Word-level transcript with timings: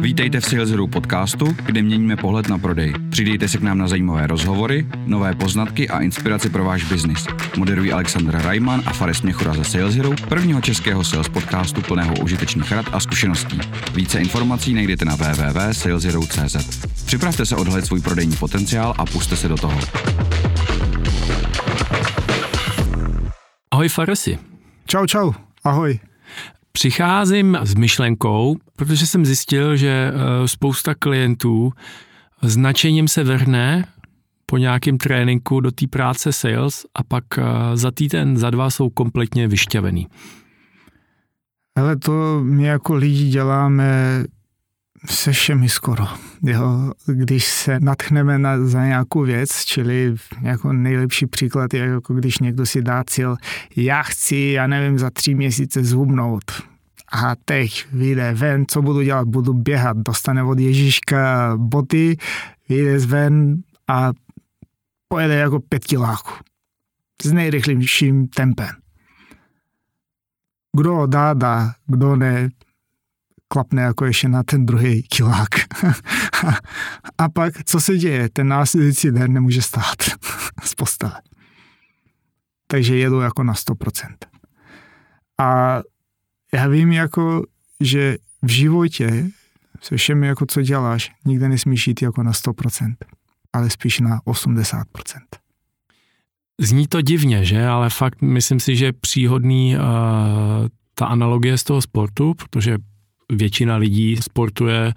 Vítejte 0.00 0.40
v 0.40 0.44
Sales 0.44 0.70
Hero 0.70 0.86
podcastu, 0.86 1.56
kde 1.66 1.82
měníme 1.82 2.16
pohled 2.16 2.48
na 2.48 2.58
prodej. 2.58 2.94
Přidejte 3.10 3.48
se 3.48 3.58
k 3.58 3.62
nám 3.62 3.78
na 3.78 3.88
zajímavé 3.88 4.26
rozhovory, 4.26 4.86
nové 5.06 5.34
poznatky 5.34 5.88
a 5.88 6.00
inspiraci 6.00 6.50
pro 6.50 6.64
váš 6.64 6.84
biznis. 6.84 7.26
Moderují 7.56 7.92
Alexandra 7.92 8.42
Rajman 8.42 8.82
a 8.86 8.92
Fares 8.92 9.22
Měchura 9.22 9.54
ze 9.54 9.64
Sales 9.64 9.94
Hero, 9.94 10.10
prvního 10.28 10.60
českého 10.60 11.04
sales 11.04 11.28
podcastu 11.28 11.80
plného 11.80 12.14
užitečných 12.22 12.72
rad 12.72 12.86
a 12.92 13.00
zkušeností. 13.00 13.60
Více 13.94 14.18
informací 14.18 14.74
najdete 14.74 15.04
na 15.04 15.14
www.saleshero.cz. 15.14 16.86
Připravte 17.06 17.46
se 17.46 17.56
odhalit 17.56 17.86
svůj 17.86 18.00
prodejní 18.00 18.36
potenciál 18.36 18.94
a 18.98 19.06
puste 19.06 19.36
se 19.36 19.48
do 19.48 19.56
toho. 19.56 19.80
Ahoj 23.70 23.88
Faresi. 23.88 24.38
Čau, 24.86 25.06
čau, 25.06 25.32
ahoj. 25.64 25.98
Přicházím 26.78 27.58
s 27.62 27.74
myšlenkou, 27.74 28.56
protože 28.76 29.06
jsem 29.06 29.26
zjistil, 29.26 29.76
že 29.76 30.12
eh, 30.14 30.48
spousta 30.48 30.94
klientů 30.94 31.72
značením 32.42 33.08
se 33.08 33.24
vrhne 33.24 33.86
po 34.46 34.58
nějakém 34.58 34.98
tréninku 34.98 35.60
do 35.60 35.70
té 35.70 35.86
práce 35.86 36.32
sales 36.32 36.86
a 36.94 37.02
pak 37.02 37.24
eh, 37.38 37.42
za 37.74 37.90
týden, 37.90 38.36
za 38.36 38.50
dva 38.50 38.70
jsou 38.70 38.90
kompletně 38.90 39.48
vyšťavený. 39.48 40.06
Ale 41.76 41.96
to 41.96 42.40
my 42.42 42.64
jako 42.64 42.94
lidi 42.94 43.28
děláme 43.28 44.24
se 45.06 45.32
všemi 45.32 45.68
skoro. 45.68 46.06
Jo, 46.42 46.92
když 47.06 47.44
se 47.44 47.80
natchneme 47.80 48.38
na, 48.38 48.66
za 48.66 48.84
nějakou 48.84 49.22
věc, 49.22 49.64
čili 49.64 50.14
jako 50.42 50.72
nejlepší 50.72 51.26
příklad 51.26 51.74
je, 51.74 51.80
jako 51.80 52.14
když 52.14 52.38
někdo 52.38 52.66
si 52.66 52.82
dá 52.82 53.04
cíl, 53.06 53.36
já 53.76 54.02
chci, 54.02 54.36
já 54.36 54.66
nevím, 54.66 54.98
za 54.98 55.10
tři 55.10 55.34
měsíce 55.34 55.84
zhubnout. 55.84 56.44
A 57.12 57.34
teď 57.44 57.86
vyjde 57.92 58.34
ven, 58.34 58.64
co 58.68 58.82
budu 58.82 59.02
dělat? 59.02 59.28
Budu 59.28 59.54
běhat, 59.54 59.96
dostane 59.96 60.42
od 60.42 60.58
Ježíška 60.58 61.52
boty, 61.56 62.16
vyjde 62.68 62.98
ven 62.98 63.56
a 63.88 64.12
pojede 65.08 65.34
jako 65.34 65.60
pět 65.60 65.84
kiláků. 65.84 66.32
S 67.22 67.32
nejrychlejším 67.32 68.28
tempem. 68.28 68.68
Kdo 70.76 71.06
dá, 71.06 71.34
dá, 71.34 71.74
kdo 71.86 72.16
ne, 72.16 72.48
klapne 73.54 73.82
jako 73.82 74.04
ještě 74.04 74.28
na 74.28 74.42
ten 74.42 74.66
druhý 74.66 75.02
kilák. 75.02 75.48
a 77.18 77.28
pak, 77.28 77.64
co 77.64 77.80
se 77.80 77.98
děje? 77.98 78.28
Ten 78.28 78.48
následující 78.48 79.10
den 79.10 79.32
nemůže 79.32 79.62
stát 79.62 80.02
z 80.64 80.74
postele. 80.74 81.22
Takže 82.66 82.96
jedu 82.96 83.20
jako 83.20 83.42
na 83.42 83.52
100%. 83.52 84.14
A 85.38 85.80
já 86.54 86.68
vím 86.68 86.92
jako, 86.92 87.42
že 87.80 88.16
v 88.42 88.50
životě 88.50 89.26
se 89.80 89.96
všem 89.96 90.24
jako 90.24 90.46
co 90.46 90.62
děláš, 90.62 91.12
nikde 91.24 91.48
nesmíš 91.48 91.86
jít 91.86 92.02
jako 92.02 92.22
na 92.22 92.32
100%, 92.32 92.94
ale 93.52 93.70
spíš 93.70 94.00
na 94.00 94.20
80%. 94.20 94.84
Zní 96.60 96.86
to 96.86 97.00
divně, 97.00 97.44
že? 97.44 97.66
Ale 97.66 97.90
fakt 97.90 98.22
myslím 98.22 98.60
si, 98.60 98.76
že 98.76 98.92
příhodný 98.92 99.76
uh, 99.76 99.82
ta 100.94 101.06
analogie 101.06 101.58
z 101.58 101.64
toho 101.64 101.82
sportu, 101.82 102.34
protože 102.34 102.78
většina 103.32 103.76
lidí 103.76 104.16
sportuje, 104.16 104.92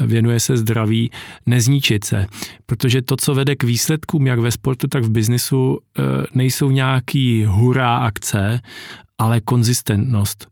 věnuje 0.00 0.40
se 0.40 0.56
zdraví, 0.56 1.10
nezničit 1.46 2.04
se. 2.04 2.26
Protože 2.66 3.02
to, 3.02 3.16
co 3.16 3.34
vede 3.34 3.56
k 3.56 3.64
výsledkům, 3.64 4.26
jak 4.26 4.38
ve 4.38 4.50
sportu, 4.50 4.88
tak 4.88 5.04
v 5.04 5.10
biznisu, 5.10 5.78
eh, 5.78 6.02
nejsou 6.34 6.70
nějaký 6.70 7.44
hurá 7.44 7.96
akce, 7.96 8.60
ale 9.18 9.40
konzistentnost. 9.40 10.48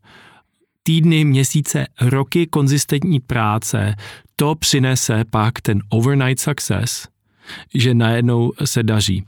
Týdny, 0.83 1.25
měsíce, 1.25 1.87
roky 2.01 2.47
konzistentní 2.47 3.19
práce, 3.19 3.95
to 4.35 4.55
přinese 4.55 5.23
pak 5.29 5.61
ten 5.61 5.81
overnight 5.89 6.39
success, 6.39 7.07
že 7.73 7.93
najednou 7.93 8.51
se 8.65 8.83
daří. 8.83 9.23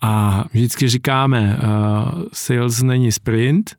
A 0.00 0.44
vždycky 0.52 0.88
říkáme, 0.88 1.58
uh, 1.58 2.22
sales 2.32 2.82
není 2.82 3.12
sprint, 3.12 3.76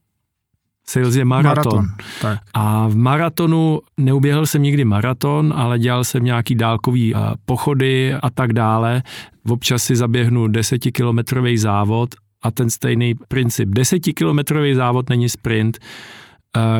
Sales 0.89 1.15
je 1.15 1.25
maraton. 1.25 1.55
maraton 1.55 1.87
tak. 2.21 2.39
A 2.53 2.87
v 2.87 2.95
maratonu 2.95 3.79
neuběhl 3.97 4.45
jsem 4.45 4.63
nikdy 4.63 4.85
maraton, 4.85 5.53
ale 5.57 5.79
dělal 5.79 6.03
jsem 6.03 6.23
nějaký 6.23 6.55
dálkový 6.55 7.13
pochody 7.45 8.13
a 8.13 8.29
tak 8.29 8.53
dále. 8.53 9.03
Občas 9.49 9.83
si 9.83 9.95
zaběhnu 9.95 10.47
desetikilometrový 10.47 11.57
závod 11.57 12.09
a 12.43 12.51
ten 12.51 12.69
stejný 12.69 13.15
princip. 13.27 13.69
Desetikilometrový 13.69 14.75
závod 14.75 15.09
není 15.09 15.29
sprint. 15.29 15.77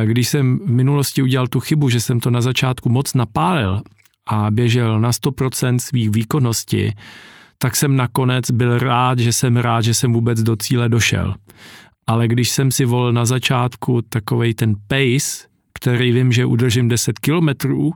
Když 0.06 0.28
jsem 0.28 0.60
v 0.60 0.70
minulosti 0.70 1.22
udělal 1.22 1.48
tu 1.48 1.60
chybu, 1.60 1.90
že 1.90 2.02
jsem 2.02 2.20
to 2.20 2.30
na 2.32 2.42
začátku 2.42 2.90
moc 2.90 3.14
napálil 3.14 3.82
a 4.28 4.52
běžel 4.52 5.00
na 5.00 5.12
100% 5.12 5.78
svých 5.80 6.10
výkonnosti, 6.10 6.94
tak 7.58 7.76
jsem 7.76 7.96
nakonec 7.96 8.52
byl 8.52 8.80
rád, 8.80 9.20
že 9.20 9.34
jsem 9.34 9.58
rád, 9.58 9.82
že 9.82 9.94
jsem 9.94 10.14
vůbec 10.14 10.44
do 10.44 10.56
cíle 10.56 10.90
došel 10.90 11.36
ale 12.08 12.28
když 12.28 12.50
jsem 12.50 12.72
si 12.72 12.86
volil 12.86 13.14
na 13.14 13.26
začátku 13.26 14.02
takovej 14.02 14.54
ten 14.54 14.76
pace, 14.88 15.48
který 15.74 16.12
vím, 16.12 16.32
že 16.32 16.46
udržím 16.46 16.88
10 16.88 17.20
kilometrů, 17.20 17.92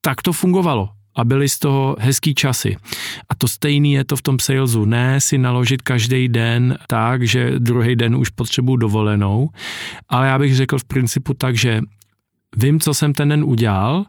tak 0.00 0.22
to 0.22 0.32
fungovalo 0.32 0.88
a 1.16 1.24
byly 1.24 1.48
z 1.48 1.58
toho 1.58 1.96
hezký 1.98 2.34
časy. 2.34 2.76
A 3.28 3.34
to 3.34 3.48
stejný 3.48 3.92
je 3.92 4.04
to 4.04 4.16
v 4.16 4.22
tom 4.22 4.38
salesu. 4.38 4.84
Ne 4.84 5.20
si 5.20 5.38
naložit 5.38 5.82
každý 5.82 6.28
den 6.28 6.78
tak, 6.88 7.22
že 7.22 7.58
druhý 7.58 7.96
den 7.96 8.16
už 8.16 8.28
potřebuji 8.28 8.76
dovolenou, 8.76 9.50
ale 10.08 10.26
já 10.26 10.38
bych 10.38 10.56
řekl 10.56 10.78
v 10.78 10.84
principu 10.84 11.34
tak, 11.34 11.56
že 11.56 11.80
vím, 12.56 12.80
co 12.80 12.94
jsem 12.94 13.12
ten 13.12 13.28
den 13.28 13.44
udělal 13.44 14.04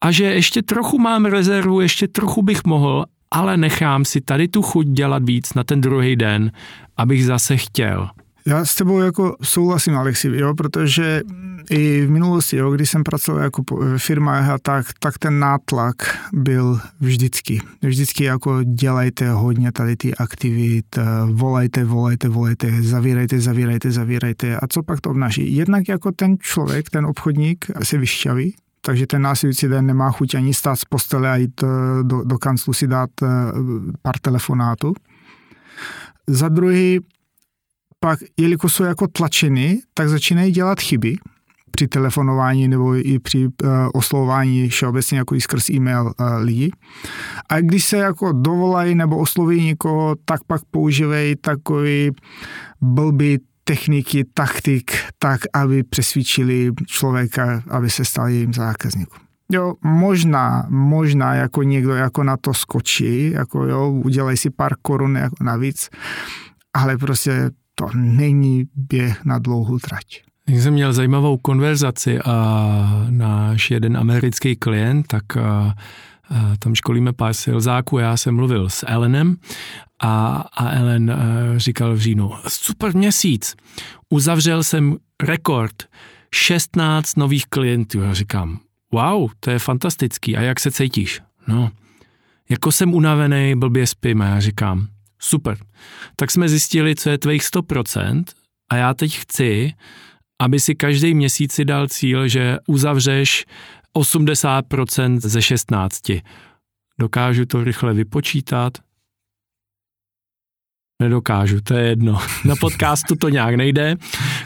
a 0.00 0.10
že 0.10 0.24
ještě 0.24 0.62
trochu 0.62 0.98
mám 0.98 1.24
rezervu, 1.24 1.80
ještě 1.80 2.08
trochu 2.08 2.42
bych 2.42 2.64
mohl, 2.64 3.04
ale 3.30 3.56
nechám 3.56 4.04
si 4.04 4.20
tady 4.20 4.48
tu 4.48 4.62
chuť 4.62 4.86
dělat 4.86 5.22
víc 5.24 5.54
na 5.54 5.64
ten 5.64 5.80
druhý 5.80 6.16
den, 6.16 6.52
abych 6.96 7.24
zase 7.24 7.56
chtěl. 7.56 8.10
Já 8.46 8.64
s 8.64 8.74
tebou 8.74 9.00
jako 9.00 9.36
souhlasím, 9.42 9.96
Alexi, 9.96 10.28
jo, 10.34 10.54
protože 10.54 11.22
i 11.70 12.06
v 12.06 12.10
minulosti, 12.10 12.56
jo, 12.56 12.70
když 12.70 12.90
jsem 12.90 13.04
pracoval 13.04 13.42
jako 13.42 13.62
v 13.70 13.98
firmách 13.98 14.48
a 14.48 14.58
tak, 14.58 14.86
tak 14.98 15.18
ten 15.18 15.38
nátlak 15.38 15.94
byl 16.32 16.80
vždycky. 17.00 17.60
Vždycky 17.82 18.24
jako 18.24 18.62
dělejte 18.62 19.30
hodně 19.30 19.72
tady 19.72 19.96
ty 19.96 20.14
aktivit, 20.14 20.98
volajte, 21.26 21.84
volajte, 21.84 22.28
volajte, 22.28 22.82
zavírajte, 22.82 23.40
zavírajte, 23.40 23.90
zavírajte. 23.90 24.56
A 24.56 24.66
co 24.66 24.82
pak 24.82 25.00
to 25.00 25.10
obnáší? 25.10 25.56
Jednak 25.56 25.88
jako 25.88 26.12
ten 26.12 26.36
člověk, 26.40 26.90
ten 26.90 27.06
obchodník 27.06 27.66
se 27.82 27.98
vyšťaví, 27.98 28.54
takže 28.80 29.06
ten 29.06 29.22
následující 29.22 29.68
den 29.68 29.86
nemá 29.86 30.10
chuť 30.10 30.34
ani 30.34 30.54
stát 30.54 30.76
z 30.76 30.84
postele 30.84 31.30
a 31.30 31.36
jít 31.36 31.62
eh, 31.62 31.66
do, 32.02 32.24
do 32.24 32.38
kanclu 32.38 32.72
si 32.72 32.86
dát 32.86 33.10
eh, 33.22 33.26
pár 34.02 34.18
telefonátů. 34.18 34.92
Za 36.26 36.48
druhý, 36.48 37.00
pak, 38.04 38.18
jelikož 38.36 38.72
jsou 38.72 38.84
jako 38.84 39.06
tlačeny, 39.06 39.80
tak 39.94 40.08
začínají 40.08 40.52
dělat 40.52 40.80
chyby 40.80 41.16
při 41.70 41.88
telefonování 41.88 42.68
nebo 42.68 42.94
i 42.96 43.18
při 43.18 43.46
uh, 43.46 43.70
oslovování 43.94 44.68
všeobecně 44.68 45.18
jako 45.18 45.34
i 45.34 45.40
skrz 45.40 45.70
e-mail 45.70 46.04
uh, 46.04 46.12
lidí. 46.38 46.70
A 47.48 47.60
když 47.60 47.84
se 47.84 47.96
jako 47.96 48.32
dovolají 48.32 48.94
nebo 48.94 49.18
osloví 49.18 49.64
někoho, 49.64 50.14
tak 50.24 50.44
pak 50.46 50.62
používají 50.70 51.36
takový 51.36 52.10
blbý 52.80 53.38
techniky, 53.64 54.24
taktik, 54.34 54.92
tak, 55.18 55.40
aby 55.54 55.82
přesvědčili 55.82 56.70
člověka, 56.86 57.62
aby 57.70 57.90
se 57.90 58.04
stal 58.04 58.28
jejím 58.28 58.52
zákazníkem. 58.52 59.18
Jo, 59.52 59.74
možná, 59.84 60.66
možná 60.68 61.34
jako 61.34 61.62
někdo 61.62 61.94
jako 61.94 62.24
na 62.24 62.36
to 62.36 62.54
skočí, 62.54 63.30
jako 63.30 63.64
jo, 63.64 63.90
udělej 63.90 64.36
si 64.36 64.50
pár 64.50 64.72
korun 64.82 65.16
jako 65.16 65.44
navíc, 65.44 65.88
ale 66.74 66.98
prostě 66.98 67.50
to 67.74 67.86
není 67.94 68.64
běh 68.74 69.24
na 69.24 69.38
dlouhou 69.38 69.78
trať. 69.78 70.04
Jak 70.48 70.62
jsem 70.62 70.72
měl 70.72 70.92
zajímavou 70.92 71.36
konverzaci 71.36 72.20
a 72.20 73.06
náš 73.10 73.70
jeden 73.70 73.96
americký 73.96 74.56
klient, 74.56 75.06
tak 75.06 75.36
a, 75.36 75.74
a 76.30 76.56
tam 76.58 76.74
školíme 76.74 77.12
pár 77.12 77.34
silzáků, 77.34 77.98
já 77.98 78.16
jsem 78.16 78.34
mluvil 78.34 78.68
s 78.68 78.86
Elenem 78.88 79.36
a, 80.00 80.44
a 80.56 80.70
Ellen 80.70 81.10
a, 81.10 81.16
říkal 81.56 81.94
v 81.94 81.98
říjnu, 81.98 82.30
super 82.48 82.96
měsíc, 82.96 83.56
uzavřel 84.10 84.62
jsem 84.62 84.96
rekord, 85.22 85.88
16 86.34 87.16
nových 87.16 87.46
klientů. 87.46 88.00
Já 88.00 88.14
říkám, 88.14 88.58
wow, 88.92 89.30
to 89.40 89.50
je 89.50 89.58
fantastický, 89.58 90.36
a 90.36 90.40
jak 90.40 90.60
se 90.60 90.70
cítíš? 90.70 91.20
No, 91.48 91.70
jako 92.50 92.72
jsem 92.72 92.94
unavený, 92.94 93.54
blbě 93.56 93.86
spím 93.86 94.22
a 94.22 94.26
já 94.26 94.40
říkám, 94.40 94.86
Super. 95.24 95.56
Tak 96.16 96.30
jsme 96.30 96.48
zjistili, 96.48 96.94
co 96.94 97.10
je 97.10 97.18
tvých 97.18 97.42
100% 97.42 98.24
a 98.70 98.76
já 98.76 98.94
teď 98.94 99.16
chci, 99.16 99.72
aby 100.42 100.60
si 100.60 100.74
každý 100.74 101.14
měsíc 101.14 101.52
si 101.52 101.64
dal 101.64 101.88
cíl, 101.88 102.28
že 102.28 102.56
uzavřeš 102.66 103.44
80% 103.96 105.20
ze 105.20 105.42
16. 105.42 106.00
Dokážu 106.98 107.46
to 107.46 107.64
rychle 107.64 107.94
vypočítat? 107.94 108.72
Nedokážu, 111.02 111.60
to 111.60 111.74
je 111.74 111.88
jedno. 111.88 112.18
Na 112.44 112.56
podcastu 112.60 113.16
to 113.16 113.28
nějak 113.28 113.54
nejde. 113.54 113.96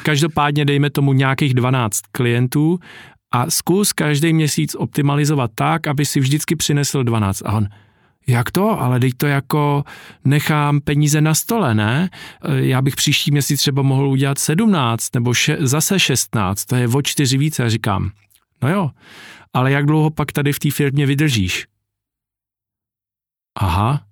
Každopádně 0.02 0.64
dejme 0.64 0.90
tomu 0.90 1.12
nějakých 1.12 1.54
12 1.54 2.00
klientů 2.12 2.78
a 3.34 3.50
zkus 3.50 3.92
každý 3.92 4.32
měsíc 4.32 4.74
optimalizovat 4.74 5.50
tak, 5.54 5.86
aby 5.86 6.06
si 6.06 6.20
vždycky 6.20 6.56
přinesl 6.56 7.02
12. 7.04 7.42
A 7.42 7.52
on, 7.52 7.68
jak 8.28 8.50
to? 8.50 8.80
Ale 8.80 9.00
teď 9.00 9.12
to 9.16 9.26
jako 9.26 9.84
nechám 10.24 10.80
peníze 10.80 11.20
na 11.20 11.34
stole, 11.34 11.74
ne? 11.74 12.10
Já 12.56 12.82
bych 12.82 12.96
příští 12.96 13.30
měsíc 13.30 13.60
třeba 13.60 13.82
mohl 13.82 14.08
udělat 14.08 14.38
17 14.38 15.14
nebo 15.14 15.34
še, 15.34 15.56
zase 15.60 16.00
16, 16.00 16.64
to 16.64 16.76
je 16.76 16.88
o 16.88 17.02
čtyři 17.02 17.38
více. 17.38 17.64
A 17.64 17.68
říkám, 17.68 18.10
no 18.62 18.68
jo, 18.68 18.90
ale 19.54 19.72
jak 19.72 19.86
dlouho 19.86 20.10
pak 20.10 20.32
tady 20.32 20.52
v 20.52 20.58
té 20.58 20.70
firmě 20.70 21.06
vydržíš? 21.06 21.66
Aha, 23.60 24.02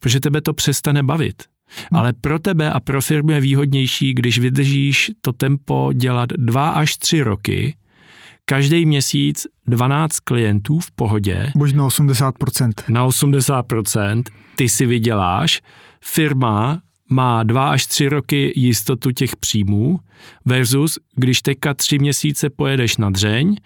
protože 0.00 0.20
tebe 0.20 0.40
to 0.40 0.54
přestane 0.54 1.02
bavit. 1.02 1.42
Hmm. 1.66 2.00
Ale 2.00 2.12
pro 2.12 2.38
tebe 2.38 2.72
a 2.72 2.80
pro 2.80 3.00
firmu 3.00 3.30
je 3.30 3.40
výhodnější, 3.40 4.14
když 4.14 4.38
vydržíš 4.38 5.10
to 5.20 5.32
tempo 5.32 5.92
dělat 5.92 6.28
dva 6.36 6.70
až 6.70 6.96
tři 6.96 7.22
roky, 7.22 7.76
každý 8.44 8.86
měsíc 8.86 9.46
12 9.66 10.20
klientů 10.20 10.78
v 10.78 10.90
pohodě. 10.90 11.52
Možná 11.54 11.88
80%. 11.88 12.72
Na 12.88 13.06
80%, 13.06 14.22
ty 14.56 14.68
si 14.68 14.86
vyděláš, 14.86 15.60
firma 16.00 16.82
má 17.10 17.42
dva 17.42 17.70
až 17.70 17.86
tři 17.86 18.08
roky 18.08 18.52
jistotu 18.56 19.10
těch 19.10 19.36
příjmů 19.36 20.00
versus 20.44 20.98
když 21.16 21.42
teďka 21.42 21.74
tři 21.74 21.98
měsíce 21.98 22.50
pojedeš 22.50 22.96
na 22.96 23.10
dřeň 23.10 23.56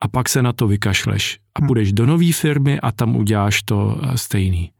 a 0.00 0.08
pak 0.08 0.28
se 0.28 0.42
na 0.42 0.52
to 0.52 0.66
vykašleš 0.66 1.38
a 1.54 1.66
půjdeš 1.66 1.92
do 1.92 2.06
nové 2.06 2.32
firmy 2.32 2.80
a 2.80 2.92
tam 2.92 3.16
uděláš 3.16 3.62
to 3.62 4.00
eh, 4.02 4.18
stejný. 4.18 4.70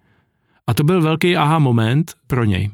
A 0.66 0.74
to 0.74 0.84
byl 0.84 1.02
velký 1.02 1.36
aha 1.36 1.58
moment 1.58 2.14
pro 2.26 2.44
něj. 2.44 2.70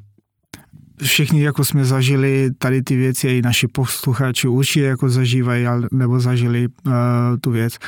Všichni 1.04 1.42
jako 1.42 1.64
jsme 1.64 1.84
zažili 1.84 2.50
tady 2.58 2.82
ty 2.82 2.96
věci, 2.96 3.28
i 3.28 3.42
naši 3.42 3.68
posluchači 3.68 4.48
určitě 4.48 4.82
jako 4.82 5.08
zažívají 5.08 5.66
nebo 5.92 6.20
zažili 6.20 6.68
uh, 6.68 6.92
tu 7.40 7.50
věc, 7.50 7.78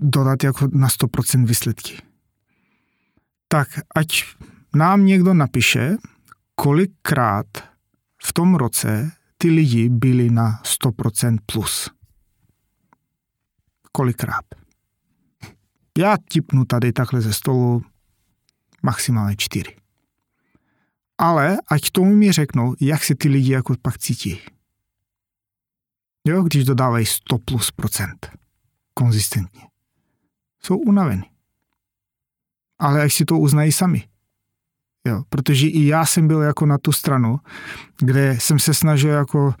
dodat 0.00 0.44
jako 0.44 0.68
na 0.72 0.88
100% 0.88 1.46
výsledky. 1.46 1.96
Tak 3.48 3.68
ať 3.94 4.24
nám 4.76 5.06
někdo 5.06 5.34
napíše, 5.34 5.96
kolikrát 6.54 7.46
v 8.24 8.32
tom 8.32 8.54
roce 8.54 9.12
ty 9.38 9.50
lidi 9.50 9.88
byli 9.88 10.30
na 10.30 10.60
100% 10.84 11.38
plus. 11.46 11.90
Kolikrát? 13.92 14.44
Já 15.98 16.16
tipnu 16.28 16.64
tady 16.64 16.92
takhle 16.92 17.20
ze 17.20 17.32
stolu 17.32 17.82
maximálně 18.82 19.36
čtyři. 19.38 19.77
Ale 21.18 21.56
ať 21.70 21.90
tomu 21.90 22.16
mi 22.16 22.32
řeknou, 22.32 22.74
jak 22.80 23.04
se 23.04 23.14
ty 23.14 23.28
lidi 23.28 23.52
jako 23.52 23.74
pak 23.82 23.98
cítí. 23.98 24.40
Jo, 26.26 26.42
když 26.42 26.64
dodávají 26.64 27.06
100 27.06 27.38
plus 27.38 27.70
procent 27.70 28.30
konzistentně. 28.94 29.62
Jsou 30.62 30.76
unavení. 30.76 31.22
Ale 32.78 33.00
jak 33.00 33.12
si 33.12 33.24
to 33.24 33.38
uznají 33.38 33.72
sami. 33.72 34.08
Jo, 35.06 35.22
protože 35.28 35.66
i 35.66 35.86
já 35.86 36.06
jsem 36.06 36.28
byl 36.28 36.42
jako 36.42 36.66
na 36.66 36.78
tu 36.78 36.92
stranu, 36.92 37.38
kde 37.98 38.40
jsem 38.40 38.58
se 38.58 38.74
snažil 38.74 39.10
jako 39.10 39.54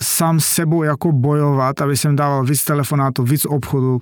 sám 0.00 0.40
sebou 0.40 0.82
jako 0.82 1.12
bojovat, 1.12 1.80
aby 1.80 1.96
jsem 1.96 2.16
dával 2.16 2.44
víc 2.44 2.64
telefonátů, 2.64 3.22
víc 3.22 3.44
obchodu, 3.44 4.00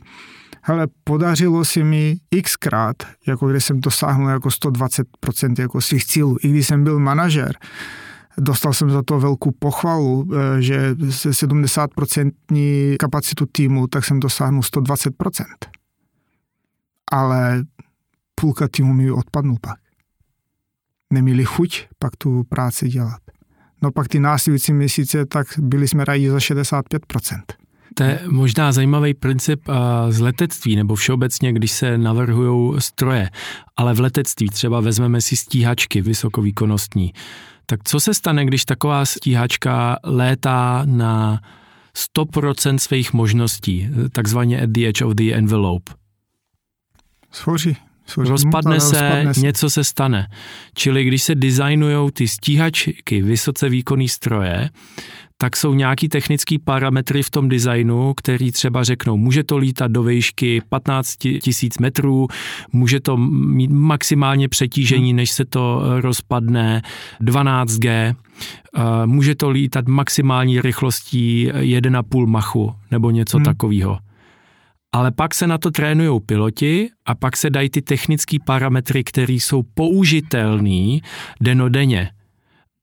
hele, 0.67 0.87
podařilo 1.05 1.65
se 1.65 1.85
mi 1.85 2.17
xkrát, 2.43 2.97
jako 3.27 3.49
když 3.49 3.65
jsem 3.65 3.81
dosáhnul 3.81 4.29
jako 4.29 4.49
120% 4.49 5.55
jako 5.59 5.81
svých 5.81 6.05
cílů, 6.05 6.37
i 6.43 6.49
když 6.49 6.67
jsem 6.67 6.85
byl 6.85 6.99
manažer, 6.99 7.57
Dostal 8.39 8.73
jsem 8.73 8.91
za 8.91 9.03
to 9.03 9.21
velkou 9.21 9.51
pochvalu, 9.51 10.29
eh, 10.33 10.63
že 10.63 10.97
se 11.11 11.33
70% 11.33 12.97
kapacitu 12.99 13.47
týmu, 13.47 13.87
tak 13.87 14.05
jsem 14.05 14.21
dosáhnul 14.21 14.63
120%. 14.63 15.67
Ale 17.13 17.65
půlka 18.35 18.69
týmu 18.69 18.93
mi 18.93 19.11
odpadnul 19.11 19.57
pak. 19.61 19.79
Neměli 21.11 21.45
chuť 21.45 21.87
pak 21.99 22.17
tu 22.17 22.45
práci 22.45 22.89
dělat. 22.89 23.21
No 23.83 23.93
pak 23.93 24.09
ty 24.09 24.21
následující 24.21 24.73
měsíce, 24.73 25.27
tak 25.27 25.47
byli 25.59 25.89
jsme 25.89 26.05
rádi 26.05 26.31
za 26.31 26.39
65%. 26.39 27.64
To 27.95 28.03
je 28.03 28.21
možná 28.27 28.73
zajímavý 28.73 29.15
princip 29.15 29.63
z 30.09 30.21
letectví, 30.21 30.77
nebo 30.77 30.95
všeobecně, 30.95 31.53
když 31.53 31.73
se 31.73 31.99
navrhují 31.99 32.81
stroje. 32.81 33.31
Ale 33.77 33.95
v 33.95 34.01
letectví 34.01 34.49
třeba 34.49 34.81
vezmeme 34.81 35.21
si 35.21 35.37
stíhačky 35.37 36.01
vysokovýkonnostní. 36.01 37.13
Tak 37.67 37.81
co 37.85 38.01
se 38.01 38.15
stane, 38.15 38.47
když 38.47 38.65
taková 38.65 39.05
stíhačka 39.05 39.97
létá 40.05 40.83
na 40.85 41.41
100% 42.19 42.77
svých 42.77 43.13
možností, 43.13 43.89
takzvaně 44.13 44.61
at 44.61 44.71
the 44.71 44.87
edge 44.87 45.05
of 45.05 45.15
the 45.15 45.33
envelope? 45.33 45.93
Svoří. 47.31 47.77
Rozpadne 48.17 48.81
se, 48.81 49.01
rozpadne 49.01 49.35
se, 49.35 49.41
něco 49.41 49.71
se 49.71 49.85
stane. 49.85 50.27
Čili 50.75 51.05
když 51.05 51.23
se 51.23 51.35
designují 51.35 52.11
ty 52.13 52.29
stíhačky, 52.29 53.23
vysoce 53.23 53.69
výkonný 53.69 54.09
stroje, 54.09 54.71
tak 55.39 55.57
jsou 55.57 55.75
nějaký 55.75 56.09
technický 56.09 56.59
parametry 56.59 57.23
v 57.23 57.31
tom 57.31 57.49
designu, 57.49 58.15
který 58.17 58.53
třeba 58.53 58.85
řeknou, 58.85 59.17
může 59.17 59.45
to 59.45 59.57
lítat 59.57 59.91
do 59.91 60.03
výšky 60.03 60.63
15 60.69 61.17
tisíc 61.43 61.79
metrů, 61.79 62.29
může 62.73 63.01
to 63.01 63.17
mít 63.17 63.71
maximálně 63.71 64.49
přetížení, 64.49 65.13
než 65.13 65.31
se 65.31 65.45
to 65.45 65.83
rozpadne, 66.01 66.83
12G, 67.21 67.89
eh, 67.91 68.81
může 69.07 69.35
to 69.35 69.51
lítat 69.51 69.89
maximální 69.89 70.61
rychlostí 70.61 71.51
1,5 71.53 72.27
machu 72.27 72.75
nebo 72.91 73.11
něco 73.11 73.37
hmm. 73.37 73.45
takového. 73.45 73.99
Ale 74.93 75.11
pak 75.11 75.35
se 75.35 75.47
na 75.47 75.59
to 75.59 75.71
trénují 75.71 76.21
piloti 76.27 76.89
a 77.07 77.15
pak 77.15 77.37
se 77.37 77.51
dají 77.51 77.71
ty 77.71 77.83
technické 77.83 78.37
parametry, 78.45 79.05
které 79.05 79.33
jsou 79.33 79.63
použitelné 79.75 80.99
denodenně. 81.41 82.11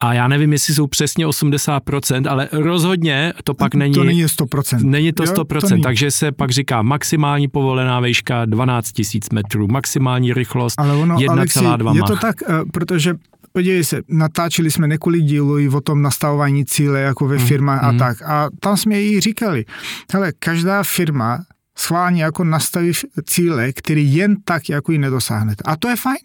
A 0.01 0.13
já 0.13 0.27
nevím, 0.27 0.53
jestli 0.53 0.73
jsou 0.73 0.87
přesně 0.87 1.27
80%, 1.27 2.29
ale 2.29 2.49
rozhodně 2.51 3.33
to 3.43 3.53
pak 3.53 3.75
není... 3.75 3.93
To 3.93 4.03
není 4.03 4.25
100%. 4.25 4.83
Není 4.83 5.13
to 5.13 5.23
100%, 5.23 5.55
jo, 5.55 5.61
to 5.61 5.69
není. 5.69 5.83
takže 5.83 6.11
se 6.11 6.31
pak 6.31 6.51
říká 6.51 6.81
maximální 6.81 7.47
povolená 7.47 7.99
výška 7.99 8.45
12 8.45 8.91
000 9.13 9.21
metrů, 9.33 9.67
maximální 9.67 10.33
rychlost 10.33 10.79
1,2 10.79 11.95
Je 11.95 12.03
to 12.03 12.15
tak, 12.15 12.35
eh, 12.41 12.53
protože 12.73 13.15
podívej 13.51 13.83
se, 13.83 14.01
natáčeli 14.07 14.71
jsme 14.71 14.87
několik 14.87 15.23
dílů 15.23 15.59
i 15.59 15.69
o 15.69 15.81
tom 15.81 16.01
nastavování 16.01 16.65
cíle 16.65 17.01
jako 17.01 17.27
ve 17.27 17.35
mhm, 17.35 17.45
firmách 17.45 17.81
mm, 17.81 17.87
a 17.87 17.91
mm. 17.91 17.97
tak. 17.97 18.21
A 18.21 18.49
tam 18.59 18.77
jsme 18.77 19.01
i 19.01 19.19
říkali, 19.19 19.65
hele, 20.13 20.31
každá 20.39 20.83
firma 20.83 21.43
schválně 21.77 22.23
jako 22.23 22.43
nastaví 22.43 22.91
cíle, 23.25 23.73
které 23.73 24.01
jen 24.01 24.35
tak 24.43 24.69
jako 24.69 24.91
ji 24.91 24.97
nedosáhnete. 24.97 25.63
A 25.65 25.75
to 25.75 25.87
je 25.87 25.95
fajn. 25.95 26.17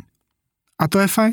A 0.78 0.88
to 0.88 0.98
je 0.98 1.06
fajn. 1.06 1.32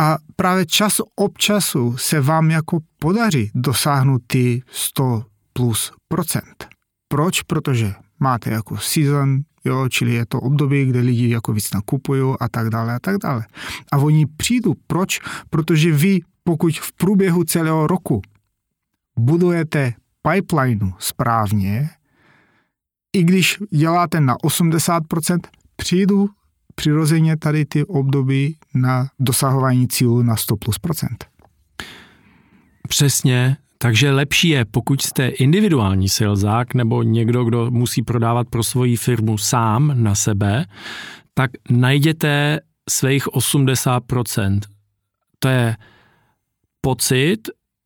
A 0.00 0.16
právě 0.36 0.66
čas 0.66 1.00
ob 1.16 1.38
času 1.38 1.96
se 1.96 2.20
vám 2.20 2.50
jako 2.50 2.78
podaří 2.98 3.50
dosáhnout 3.54 4.22
ty 4.26 4.62
100 4.70 5.22
plus 5.52 5.92
procent. 6.08 6.68
Proč? 7.08 7.42
Protože 7.42 7.94
máte 8.20 8.50
jako 8.50 8.76
season, 8.76 9.40
jo, 9.64 9.88
čili 9.88 10.14
je 10.14 10.26
to 10.26 10.40
období, 10.40 10.86
kde 10.86 11.00
lidi 11.00 11.28
jako 11.28 11.52
víc 11.52 11.72
nakupují 11.74 12.34
a 12.40 12.48
tak 12.48 12.70
dále 12.70 12.94
a 12.94 12.98
tak 12.98 13.16
dále. 13.18 13.46
A 13.92 13.98
oni 13.98 14.26
přijdou. 14.26 14.74
Proč? 14.86 15.20
Protože 15.50 15.92
vy, 15.92 16.20
pokud 16.44 16.78
v 16.78 16.92
průběhu 16.92 17.44
celého 17.44 17.86
roku 17.86 18.22
budujete 19.18 19.94
pipeline 20.22 20.92
správně, 20.98 21.90
i 23.12 23.22
když 23.22 23.58
děláte 23.70 24.20
na 24.20 24.36
80%, 24.36 25.38
přijdu 25.76 26.28
přirozeně 26.74 27.36
tady 27.36 27.64
ty 27.64 27.84
období 27.84 28.56
na 28.74 29.06
dosahování 29.18 29.88
cílu 29.88 30.22
na 30.22 30.36
100 30.36 30.56
plus 30.56 30.78
procent. 30.78 31.26
Přesně, 32.88 33.56
takže 33.78 34.10
lepší 34.10 34.48
je, 34.48 34.64
pokud 34.64 35.02
jste 35.02 35.28
individuální 35.28 36.08
salesák 36.08 36.74
nebo 36.74 37.02
někdo, 37.02 37.44
kdo 37.44 37.70
musí 37.70 38.02
prodávat 38.02 38.48
pro 38.48 38.62
svoji 38.62 38.96
firmu 38.96 39.38
sám 39.38 39.92
na 39.94 40.14
sebe, 40.14 40.66
tak 41.34 41.50
najděte 41.70 42.60
svých 42.90 43.26
80%. 43.26 44.60
To 45.38 45.48
je 45.48 45.76
pocit, 46.80 47.38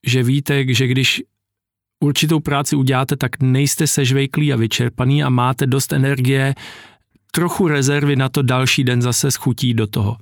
že 0.06 0.22
víte, 0.22 0.74
že 0.74 0.86
když 0.86 1.22
určitou 2.00 2.40
práci 2.40 2.76
uděláte, 2.76 3.16
tak 3.16 3.42
nejste 3.42 3.86
sežvejklí 3.86 4.52
a 4.52 4.56
vyčerpaný 4.56 5.22
a 5.22 5.28
máte 5.28 5.66
dost 5.66 5.92
energie 5.92 6.54
trochu 7.32 7.68
rezervy 7.68 8.16
na 8.16 8.28
to 8.28 8.42
další 8.42 8.84
den 8.84 9.02
zase 9.02 9.30
schutí 9.30 9.74
do 9.74 9.86
toho. 9.86 10.16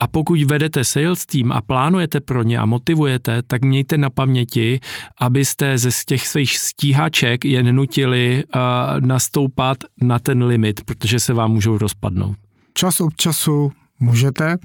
A 0.00 0.06
pokud 0.06 0.42
vedete 0.42 0.84
sales 0.84 1.26
team 1.26 1.52
a 1.52 1.60
plánujete 1.60 2.20
pro 2.20 2.42
ně 2.42 2.58
a 2.58 2.66
motivujete, 2.66 3.42
tak 3.42 3.62
mějte 3.62 3.98
na 3.98 4.10
paměti, 4.10 4.80
abyste 5.20 5.78
ze 5.78 5.90
těch 6.06 6.28
svých 6.28 6.58
stíhaček 6.58 7.44
je 7.44 7.62
nenutili 7.62 8.44
uh, 8.54 8.60
nastoupat 9.00 9.78
na 10.02 10.18
ten 10.18 10.44
limit, 10.44 10.84
protože 10.84 11.20
se 11.20 11.32
vám 11.34 11.50
můžou 11.50 11.78
rozpadnout. 11.78 12.36
Čas 12.74 13.00
od 13.00 13.16
času 13.16 13.72
můžete, 14.00 14.56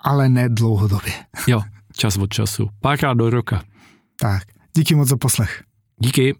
ale 0.00 0.28
ne 0.28 0.48
dlouhodobě. 0.48 1.12
Jo, 1.46 1.62
čas 1.96 2.16
od 2.16 2.32
času. 2.32 2.68
Párkrát 2.80 3.14
do 3.14 3.30
roka. 3.30 3.62
Tak, 4.20 4.42
díky 4.76 4.94
moc 4.94 5.08
za 5.08 5.16
poslech. 5.16 5.62
Díky. 5.98 6.34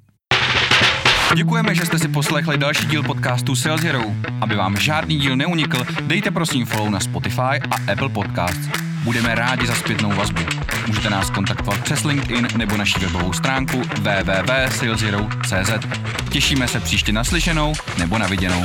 Děkujeme, 1.35 1.75
že 1.75 1.87
jste 1.87 1.99
si 1.99 2.09
poslechli 2.09 2.59
další 2.59 2.87
díl 2.87 3.03
podcastu 3.03 3.57
Sales 3.57 3.81
Hero. 3.81 4.03
Aby 4.41 4.55
vám 4.57 4.77
žádný 4.77 5.19
díl 5.19 5.37
neunikl, 5.37 5.87
dejte 6.01 6.31
prosím 6.31 6.67
follow 6.67 6.91
na 6.91 7.01
Spotify 7.01 7.61
a 7.71 7.93
Apple 7.93 8.09
Podcasts. 8.09 8.69
Budeme 9.05 9.35
rádi 9.35 9.67
za 9.67 9.75
zpětnou 9.75 10.13
vazbu. 10.13 10.43
Můžete 10.87 11.11
nás 11.11 11.31
kontaktovat 11.31 11.81
přes 11.85 12.05
LinkedIn 12.05 12.49
nebo 12.57 12.77
naši 12.77 12.99
webovou 12.99 13.33
stránku 13.33 13.83
www.saleshero.cz. 14.01 15.87
Těšíme 16.33 16.69
se 16.69 16.81
příště 16.81 17.13
naslyšenou 17.13 17.73
nebo 17.99 18.19
na 18.19 18.27
viděnou. 18.27 18.65